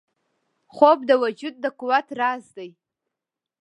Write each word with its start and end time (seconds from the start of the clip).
خوب 0.75 0.97
د 1.09 1.11
وجود 1.23 1.55
د 1.63 1.65
قوت 1.79 2.07
راز 2.19 2.43
دی 2.57 2.69